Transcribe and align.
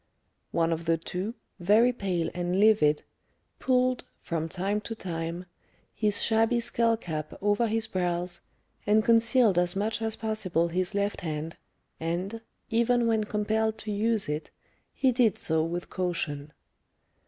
One 0.49 0.73
of 0.73 0.85
the 0.85 0.97
two, 0.97 1.35
very 1.59 1.93
pale 1.93 2.31
and 2.33 2.59
livid, 2.59 3.03
pulled, 3.59 4.03
from 4.19 4.49
time 4.49 4.81
to 4.81 4.95
time, 4.95 5.45
his 5.93 6.23
shabby 6.23 6.59
skull 6.59 6.97
cap 6.97 7.35
over 7.39 7.67
his 7.67 7.85
brows, 7.85 8.41
and 8.87 9.03
concealed 9.05 9.59
as 9.59 9.75
much 9.75 10.01
as 10.01 10.15
possible 10.15 10.69
his 10.69 10.95
left 10.95 11.21
hand, 11.21 11.55
and, 11.99 12.41
even 12.71 13.05
when 13.05 13.25
compelled 13.25 13.77
to 13.77 13.91
use 13.91 14.27
it, 14.27 14.49
he 14.91 15.11
did 15.11 15.37
so 15.37 15.63
with 15.63 15.91
caution. 15.91 16.51